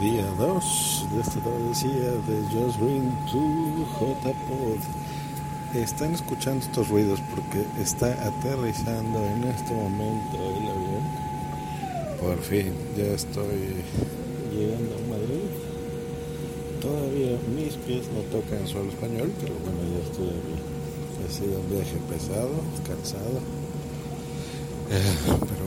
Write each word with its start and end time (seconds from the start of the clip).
Día 0.00 0.24
2 0.38 1.06
de 1.12 1.20
esta 1.20 1.40
travesía 1.42 2.12
de 2.26 2.42
Just 2.50 2.80
Green 2.80 3.10
to 3.30 3.84
J-Pod. 3.98 4.80
Están 5.74 6.14
escuchando 6.14 6.64
estos 6.64 6.88
ruidos 6.88 7.20
porque 7.34 7.66
está 7.78 8.06
aterrizando 8.26 9.18
en 9.18 9.44
este 9.44 9.74
momento 9.74 10.36
el 10.38 10.70
avión. 10.70 11.04
Por 12.18 12.38
fin, 12.40 12.72
ya 12.96 13.04
estoy 13.04 13.84
llegando 14.50 14.94
a 14.96 15.08
Madrid. 15.10 15.50
Todavía 16.80 17.38
mis 17.54 17.74
pies 17.84 18.06
no 18.14 18.22
tocan 18.32 18.66
suelo 18.66 18.88
español, 18.88 19.30
pero 19.42 19.52
bueno, 19.60 19.78
ya 19.92 20.10
estoy 20.10 20.28
aquí. 20.28 20.56
Ha 21.26 21.30
sido 21.30 21.60
un 21.60 21.68
viaje 21.68 21.98
pesado, 22.08 22.50
cansado. 22.88 23.40
Eh, 24.90 25.61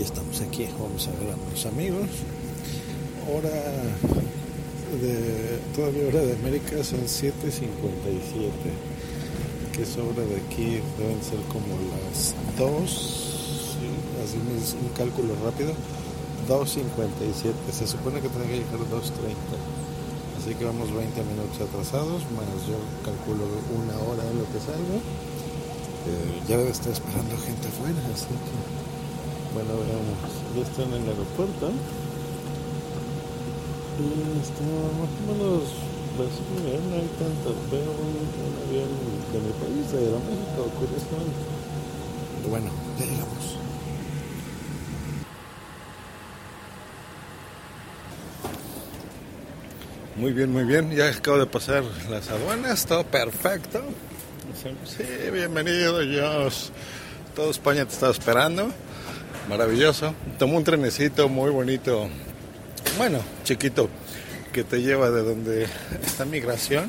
ya 0.00 0.06
estamos 0.06 0.40
aquí. 0.40 0.66
Vamos 0.80 1.08
a 1.08 1.12
ver 1.20 1.32
a 1.32 1.36
mis 1.52 1.66
amigos. 1.66 2.08
Hora 3.28 3.52
de. 4.96 5.60
Todavía 5.76 6.08
hora 6.08 6.20
de 6.24 6.32
América 6.40 6.82
son 6.82 7.04
7.57. 7.04 7.60
Que 9.72 9.82
es 9.82 9.96
hora 9.98 10.24
de 10.24 10.36
aquí, 10.40 10.80
deben 10.96 11.20
ser 11.22 11.40
como 11.52 11.76
las 11.92 12.34
2. 12.58 12.90
sí, 12.90 13.88
así 14.24 14.38
es 14.56 14.74
un 14.80 14.88
cálculo 14.96 15.34
rápido. 15.44 15.72
2.57. 16.48 17.52
Se 17.70 17.86
supone 17.86 18.20
que 18.20 18.28
tiene 18.28 18.46
que 18.46 18.56
llegar 18.64 18.80
2.30. 18.88 19.36
Así 20.40 20.54
que 20.54 20.64
vamos 20.64 20.88
20 20.90 21.22
minutos 21.24 21.60
atrasados, 21.60 22.24
más 22.32 22.48
yo 22.64 22.80
calculo 23.04 23.44
una 23.76 23.92
hora 24.08 24.24
de 24.24 24.34
lo 24.34 24.48
que 24.48 24.58
salga. 24.64 24.96
Eh, 26.08 26.40
ya 26.48 26.56
debe 26.56 26.70
estar 26.70 26.90
esperando 26.90 27.36
gente 27.44 27.68
afuera, 27.68 28.00
así 28.14 28.32
que 28.32 28.80
bueno, 29.54 29.70
veamos. 29.80 30.18
Ya 30.56 30.62
están 30.62 30.92
en 30.94 31.02
el 31.02 31.08
aeropuerto. 31.10 31.70
Y 34.00 34.40
está 34.40 34.62
más 34.96 35.12
o 35.12 35.22
menos, 35.28 35.62
pues 36.16 36.30
bien, 36.64 36.82
no 36.90 36.96
hay 36.96 37.10
tanto. 37.18 37.54
Veo 37.70 37.90
un, 37.90 38.16
un 38.40 38.54
avión 38.66 38.90
de 39.32 39.38
mi 39.40 39.52
país, 39.60 39.92
de 39.92 40.00
México, 40.00 40.70
curiosamente. 40.78 41.42
Pero 42.36 42.48
bueno, 42.48 42.70
ya 42.98 43.04
llegamos. 43.04 43.56
Muy 50.16 50.32
bien, 50.32 50.52
muy 50.52 50.64
bien. 50.64 50.90
Ya 50.90 51.08
acabo 51.08 51.38
de 51.38 51.46
pasar 51.46 51.82
las 52.10 52.28
aduanas, 52.28 52.84
todo 52.84 53.04
perfecto. 53.04 53.82
Sí, 54.84 55.30
bienvenido, 55.32 56.00
Dios. 56.00 56.72
Todo 57.34 57.50
España 57.50 57.86
te 57.86 57.94
estaba 57.94 58.12
esperando. 58.12 58.70
Maravilloso. 59.50 60.14
Tomó 60.38 60.58
un 60.58 60.62
trenecito 60.62 61.28
muy 61.28 61.50
bonito. 61.50 62.08
Bueno, 62.96 63.18
chiquito, 63.42 63.88
que 64.52 64.62
te 64.62 64.80
lleva 64.80 65.10
de 65.10 65.24
donde 65.24 65.66
está 66.04 66.24
migración 66.24 66.88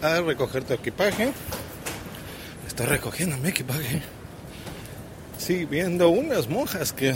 a 0.00 0.18
recoger 0.22 0.64
tu 0.64 0.72
equipaje. 0.72 1.30
Estoy 2.66 2.86
recogiendo 2.86 3.36
mi 3.36 3.50
equipaje. 3.50 4.00
Sí, 5.36 5.66
viendo 5.66 6.08
unas 6.08 6.48
monjas 6.48 6.94
que 6.94 7.14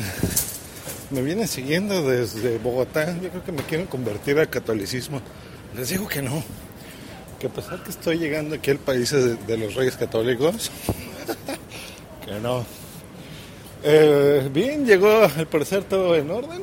me 1.10 1.22
vienen 1.22 1.48
siguiendo 1.48 2.06
desde 2.06 2.58
Bogotá. 2.58 3.16
Yo 3.18 3.30
creo 3.30 3.44
que 3.44 3.52
me 3.52 3.62
quieren 3.62 3.86
convertir 3.86 4.38
al 4.38 4.50
catolicismo. 4.50 5.22
Les 5.74 5.88
digo 5.88 6.06
que 6.06 6.20
no. 6.20 6.44
Que 7.40 7.46
a 7.46 7.50
pesar 7.50 7.82
que 7.82 7.88
estoy 7.88 8.18
llegando 8.18 8.56
aquí 8.56 8.70
al 8.70 8.78
país 8.78 9.10
de, 9.10 9.36
de 9.36 9.56
los 9.56 9.74
reyes 9.74 9.96
católicos, 9.96 10.70
que 12.26 12.38
no. 12.40 12.66
Eh, 13.84 14.48
bien, 14.52 14.86
llegó 14.86 15.22
al 15.36 15.46
parecer 15.46 15.84
todo 15.84 16.14
en 16.16 16.30
orden. 16.30 16.62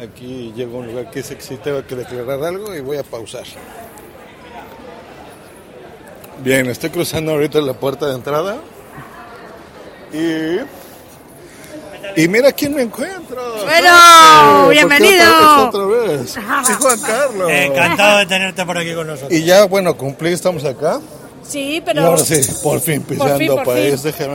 Aquí 0.00 0.52
llegó 0.54 0.76
a 0.76 0.80
un 0.80 0.86
lugar 0.88 1.10
que 1.10 1.20
dice 1.20 1.36
que 1.36 1.42
sí 1.42 1.56
tengo 1.56 1.84
que 1.86 1.96
declarar 1.96 2.42
algo 2.44 2.74
y 2.74 2.80
voy 2.80 2.98
a 2.98 3.02
pausar. 3.02 3.44
Bien, 6.44 6.66
estoy 6.66 6.90
cruzando 6.90 7.32
ahorita 7.32 7.60
la 7.60 7.72
puerta 7.72 8.06
de 8.06 8.14
entrada. 8.14 8.58
Y. 10.12 10.58
Y 12.20 12.28
mira 12.28 12.52
quién 12.52 12.74
me 12.74 12.82
encuentro. 12.82 13.36
Bueno, 13.64 13.88
Eh, 13.88 14.62
¿por 14.64 14.68
qué 14.68 14.74
bienvenido. 14.74 15.24
apareces 15.24 15.74
otra 15.74 15.86
vez? 15.86 16.30
Sí, 16.66 16.72
Juan 16.80 17.00
Carlos. 17.00 17.50
Encantado 17.50 18.18
de 18.18 18.26
tenerte 18.26 18.64
por 18.66 18.78
aquí 18.78 18.94
con 18.94 19.06
nosotros. 19.06 19.32
Y 19.32 19.44
ya, 19.44 19.66
bueno, 19.66 19.96
cumplí, 19.96 20.32
estamos 20.32 20.64
acá. 20.64 21.00
Sí, 21.42 21.76
Y 21.76 21.80
pero. 21.80 22.06
ahora 22.06 22.18
sí, 22.18 22.40
por 22.62 22.80
fin 22.80 23.02
pisando 23.02 23.36
fin, 23.38 23.48
por 23.48 23.64
país. 23.64 23.94
fin. 23.94 24.02
Déjame 24.12 24.34